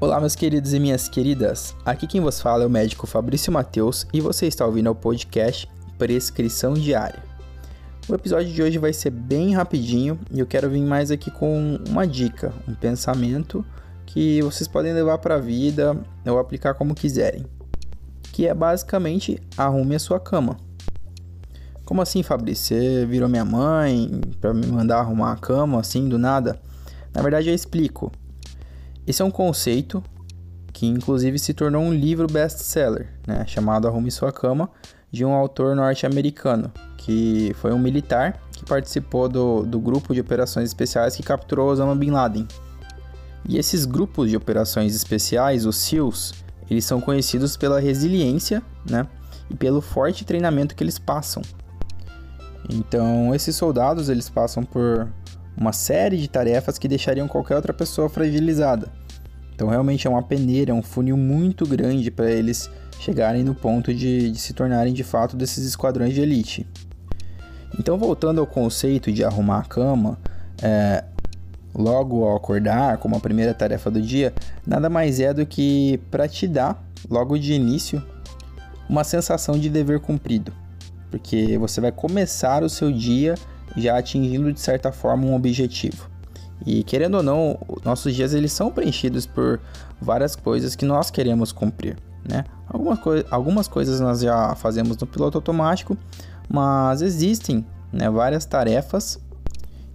[0.00, 1.74] Olá, meus queridos e minhas queridas.
[1.84, 5.70] Aqui quem vos fala é o médico Fabrício Mateus e você está ouvindo o podcast
[5.96, 7.22] Prescrição Diária.
[8.08, 11.78] O episódio de hoje vai ser bem rapidinho e eu quero vir mais aqui com
[11.88, 13.64] uma dica, um pensamento
[14.04, 17.46] que vocês podem levar para a vida ou aplicar como quiserem,
[18.32, 20.56] que é basicamente arrume a sua cama.
[21.84, 22.76] Como assim, Fabrício?
[22.76, 26.60] Você virou minha mãe para me mandar arrumar a cama assim do nada?
[27.14, 28.10] Na verdade, eu explico.
[29.06, 30.02] Esse é um conceito
[30.72, 34.68] que inclusive se tornou um livro best-seller, né, chamado Arrume Sua Cama,
[35.10, 40.68] de um autor norte-americano, que foi um militar que participou do, do grupo de operações
[40.70, 42.48] especiais que capturou Osama Bin Laden.
[43.48, 46.34] E esses grupos de operações especiais, os SEALs,
[46.68, 49.06] eles são conhecidos pela resiliência, né,
[49.48, 51.42] e pelo forte treinamento que eles passam.
[52.68, 55.06] Então, esses soldados, eles passam por
[55.56, 58.88] uma série de tarefas que deixariam qualquer outra pessoa fragilizada.
[59.54, 63.94] Então, realmente é uma peneira, é um funil muito grande para eles chegarem no ponto
[63.94, 66.66] de, de, se tornarem de fato desses esquadrões de elite.
[67.78, 70.18] Então, voltando ao conceito de arrumar a cama,
[70.62, 71.04] é,
[71.74, 74.32] logo ao acordar, como a primeira tarefa do dia,
[74.66, 78.02] nada mais é do que para te dar, logo de início,
[78.88, 80.52] uma sensação de dever cumprido,
[81.10, 83.34] porque você vai começar o seu dia
[83.76, 86.08] já atingindo de certa forma um objetivo.
[86.66, 89.60] E querendo ou não, nossos dias eles são preenchidos por
[90.00, 92.44] várias coisas que nós queremos cumprir, né?
[92.66, 95.96] Algumas, coi algumas coisas nós já fazemos no piloto automático,
[96.48, 99.20] mas existem né, várias tarefas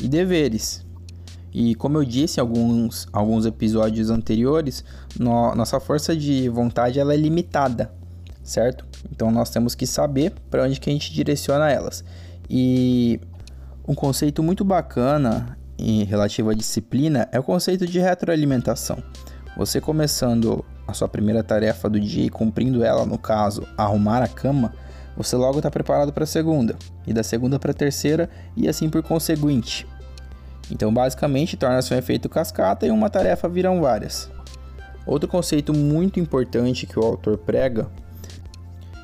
[0.00, 0.86] e deveres.
[1.52, 4.84] E como eu disse em alguns, alguns episódios anteriores,
[5.18, 7.90] no, nossa força de vontade ela é limitada,
[8.42, 8.84] certo?
[9.10, 12.04] Então nós temos que saber para onde que a gente direciona elas.
[12.48, 13.20] E
[13.88, 19.02] um conceito muito bacana em relativo à disciplina é o conceito de retroalimentação.
[19.56, 24.28] Você começando a sua primeira tarefa do dia e cumprindo ela, no caso, arrumar a
[24.28, 24.74] cama,
[25.16, 28.90] você logo está preparado para a segunda, e da segunda para a terceira, e assim
[28.90, 29.86] por conseguinte.
[30.70, 34.30] Então, basicamente, torna-se um efeito cascata e uma tarefa viram várias.
[35.06, 37.88] Outro conceito muito importante que o autor prega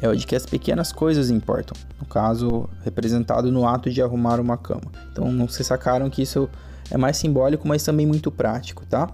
[0.00, 4.40] é o de que as pequenas coisas importam, no caso, representado no ato de arrumar
[4.40, 4.90] uma cama.
[5.12, 6.48] Então, não se sacaram que isso
[6.90, 9.08] é mais simbólico, mas também muito prático, tá?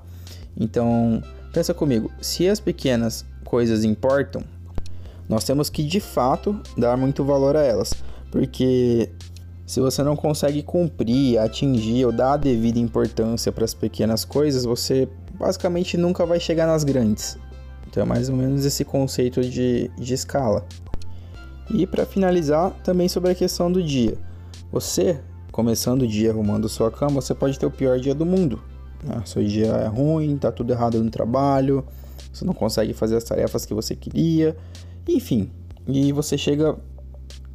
[0.56, 4.42] Então, pensa comigo, se as pequenas coisas importam,
[5.28, 7.94] nós temos que de fato dar muito valor a elas,
[8.30, 9.10] porque
[9.66, 14.64] se você não consegue cumprir, atingir ou dar a devida importância para as pequenas coisas,
[14.64, 17.38] você basicamente nunca vai chegar nas grandes.
[17.94, 20.66] Então é mais ou menos esse conceito de, de escala.
[21.72, 24.18] E para finalizar, também sobre a questão do dia.
[24.72, 25.20] Você,
[25.52, 28.60] começando o dia arrumando sua cama, você pode ter o pior dia do mundo.
[29.00, 29.22] Né?
[29.24, 31.84] Seu dia é ruim, tá tudo errado no trabalho,
[32.32, 34.56] você não consegue fazer as tarefas que você queria,
[35.06, 35.52] enfim.
[35.86, 36.76] E você chega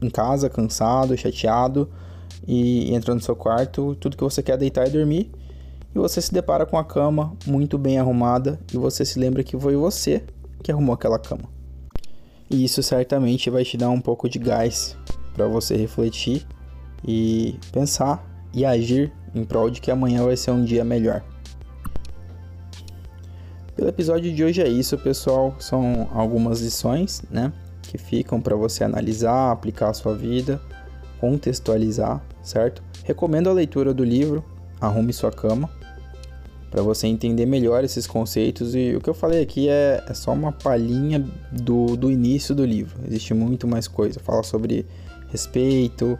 [0.02, 1.90] em casa cansado, chateado
[2.48, 5.30] e entra no seu quarto, tudo que você quer é deitar e dormir
[5.94, 9.58] e você se depara com a cama muito bem arrumada e você se lembra que
[9.58, 10.24] foi você
[10.64, 11.50] que arrumou aquela cama.
[12.50, 14.98] E isso certamente vai te dar um pouco de gás
[15.34, 16.46] para você refletir
[17.08, 21.24] e pensar e agir em prol de que amanhã vai ser um dia melhor.
[23.76, 25.56] Pelo episódio de hoje é isso, pessoal.
[25.60, 30.62] São algumas lições, né, que ficam para você analisar, aplicar a sua vida,
[31.20, 32.84] contextualizar, certo?
[33.06, 34.44] Recomendo a leitura do livro
[34.80, 35.70] Arrume Sua Cama,
[36.70, 38.76] para você entender melhor esses conceitos.
[38.76, 42.66] E o que eu falei aqui é, é só uma palhinha do, do início do
[42.66, 43.00] livro.
[43.08, 44.20] Existe muito mais coisa.
[44.20, 44.86] Fala sobre
[45.30, 46.18] respeito,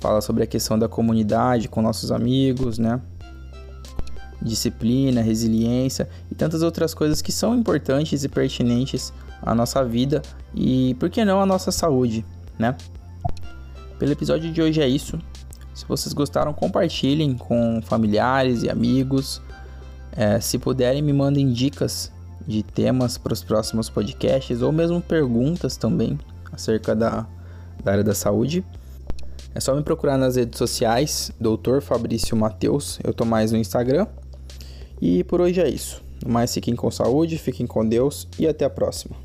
[0.00, 3.00] fala sobre a questão da comunidade com nossos amigos, né?
[4.40, 10.20] Disciplina, resiliência e tantas outras coisas que são importantes e pertinentes à nossa vida
[10.54, 12.24] e, por que não, à nossa saúde,
[12.58, 12.76] né?
[13.98, 15.16] Pelo episódio de hoje é isso.
[15.74, 19.40] Se vocês gostaram, compartilhem com familiares e amigos.
[20.14, 22.12] É, se puderem, me mandem dicas
[22.46, 26.18] de temas para os próximos podcasts ou mesmo perguntas também
[26.52, 27.26] acerca da,
[27.82, 28.64] da área da saúde.
[29.54, 31.80] É só me procurar nas redes sociais, Dr.
[31.80, 32.98] Fabrício Mateus.
[33.04, 34.06] Eu tô mais no Instagram.
[35.00, 36.02] E por hoje é isso.
[36.24, 39.21] No mais, fiquem com saúde, fiquem com Deus e até a próxima.